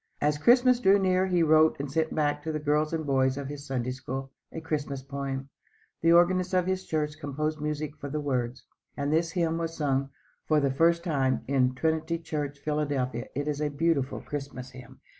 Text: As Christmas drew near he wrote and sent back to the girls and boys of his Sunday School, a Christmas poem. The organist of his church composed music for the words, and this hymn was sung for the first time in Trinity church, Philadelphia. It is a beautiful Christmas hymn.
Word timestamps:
As 0.19 0.39
Christmas 0.39 0.79
drew 0.79 0.97
near 0.97 1.27
he 1.27 1.43
wrote 1.43 1.79
and 1.79 1.91
sent 1.91 2.15
back 2.15 2.41
to 2.41 2.51
the 2.51 2.57
girls 2.57 2.91
and 2.91 3.05
boys 3.05 3.37
of 3.37 3.49
his 3.49 3.67
Sunday 3.67 3.91
School, 3.91 4.31
a 4.51 4.59
Christmas 4.59 5.03
poem. 5.03 5.49
The 6.01 6.11
organist 6.11 6.55
of 6.55 6.65
his 6.65 6.87
church 6.87 7.19
composed 7.19 7.61
music 7.61 7.95
for 7.97 8.09
the 8.09 8.19
words, 8.19 8.65
and 8.97 9.13
this 9.13 9.33
hymn 9.33 9.59
was 9.59 9.77
sung 9.77 10.09
for 10.47 10.59
the 10.59 10.71
first 10.71 11.03
time 11.03 11.41
in 11.47 11.75
Trinity 11.75 12.17
church, 12.17 12.57
Philadelphia. 12.57 13.27
It 13.35 13.47
is 13.47 13.61
a 13.61 13.69
beautiful 13.69 14.21
Christmas 14.21 14.71
hymn. 14.71 15.01